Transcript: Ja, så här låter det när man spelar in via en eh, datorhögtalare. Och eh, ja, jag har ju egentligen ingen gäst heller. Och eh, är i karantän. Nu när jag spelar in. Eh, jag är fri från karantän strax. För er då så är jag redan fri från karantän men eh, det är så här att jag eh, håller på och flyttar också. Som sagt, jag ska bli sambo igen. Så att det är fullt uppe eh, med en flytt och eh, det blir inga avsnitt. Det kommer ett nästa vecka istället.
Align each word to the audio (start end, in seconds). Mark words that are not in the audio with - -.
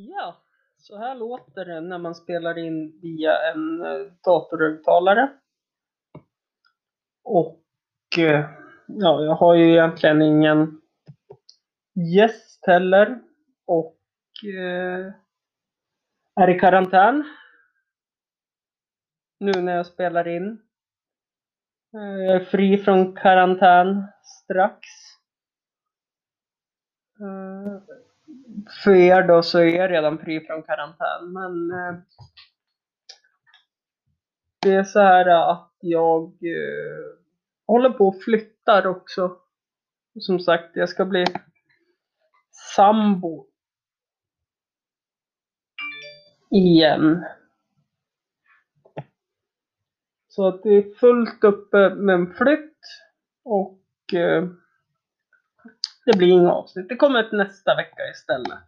Ja, 0.00 0.36
så 0.76 0.98
här 0.98 1.14
låter 1.14 1.64
det 1.64 1.80
när 1.80 1.98
man 1.98 2.14
spelar 2.14 2.58
in 2.58 3.00
via 3.02 3.52
en 3.52 3.82
eh, 3.84 4.12
datorhögtalare. 4.24 5.32
Och 7.24 7.64
eh, 8.18 8.50
ja, 8.86 9.24
jag 9.24 9.34
har 9.34 9.54
ju 9.54 9.70
egentligen 9.72 10.22
ingen 10.22 10.80
gäst 12.14 12.66
heller. 12.66 13.20
Och 13.66 13.98
eh, 14.44 15.12
är 16.34 16.50
i 16.50 16.58
karantän. 16.58 17.24
Nu 19.40 19.52
när 19.62 19.76
jag 19.76 19.86
spelar 19.86 20.28
in. 20.28 20.62
Eh, 21.94 22.24
jag 22.24 22.36
är 22.36 22.44
fri 22.44 22.78
från 22.78 23.16
karantän 23.16 24.06
strax. 24.22 24.80
För 28.84 28.94
er 28.94 29.22
då 29.22 29.42
så 29.42 29.58
är 29.58 29.76
jag 29.76 29.90
redan 29.90 30.18
fri 30.18 30.46
från 30.46 30.62
karantän 30.62 31.32
men 31.32 31.70
eh, 31.70 32.00
det 34.62 34.74
är 34.74 34.84
så 34.84 35.00
här 35.00 35.50
att 35.50 35.72
jag 35.80 36.24
eh, 36.24 37.18
håller 37.66 37.90
på 37.90 38.08
och 38.08 38.22
flyttar 38.22 38.86
också. 38.86 39.36
Som 40.20 40.40
sagt, 40.40 40.76
jag 40.76 40.88
ska 40.88 41.04
bli 41.04 41.24
sambo 42.76 43.46
igen. 46.50 47.24
Så 50.28 50.48
att 50.48 50.62
det 50.62 50.70
är 50.70 50.94
fullt 50.94 51.44
uppe 51.44 51.84
eh, 51.84 51.94
med 51.94 52.14
en 52.14 52.34
flytt 52.34 52.78
och 53.44 54.14
eh, 54.14 54.48
det 56.12 56.18
blir 56.18 56.28
inga 56.28 56.52
avsnitt. 56.52 56.88
Det 56.88 56.96
kommer 56.96 57.20
ett 57.20 57.32
nästa 57.32 57.74
vecka 57.74 58.02
istället. 58.12 58.58